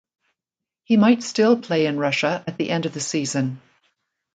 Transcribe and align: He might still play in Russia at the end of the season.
He 0.83 0.97
might 0.97 1.21
still 1.21 1.61
play 1.61 1.85
in 1.85 1.99
Russia 1.99 2.43
at 2.47 2.57
the 2.57 2.71
end 2.71 2.87
of 2.87 2.93
the 2.95 2.99
season. 2.99 3.61